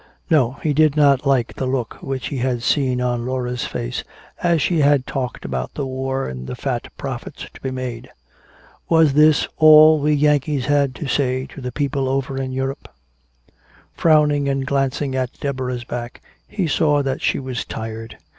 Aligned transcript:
No, 0.31 0.53
he 0.63 0.73
did 0.73 0.97
not 0.97 1.27
like 1.27 1.53
the 1.53 1.67
look 1.67 1.99
which 2.01 2.29
he 2.29 2.37
had 2.37 2.63
seen 2.63 2.99
on 3.01 3.23
Laura's 3.23 3.65
face 3.65 4.03
as 4.41 4.59
she 4.59 4.79
had 4.79 5.05
talked 5.05 5.45
about 5.45 5.75
the 5.75 5.85
war 5.85 6.27
and 6.27 6.47
the 6.47 6.55
fat 6.55 6.87
profits 6.97 7.45
to 7.53 7.61
be 7.61 7.69
made. 7.69 8.09
Was 8.89 9.13
this 9.13 9.47
all 9.57 9.99
we 9.99 10.13
Yankees 10.13 10.65
had 10.65 10.95
to 10.95 11.07
say 11.07 11.45
to 11.45 11.61
the 11.61 11.71
people 11.71 12.09
over 12.09 12.41
in 12.41 12.51
Europe? 12.51 12.89
Frowning 13.93 14.49
and 14.49 14.65
glancing 14.65 15.15
at 15.15 15.39
Deborah's 15.39 15.83
back, 15.83 16.19
he 16.47 16.65
saw 16.65 17.03
that 17.03 17.21
she 17.21 17.37
was 17.37 17.63
tired. 17.63 18.17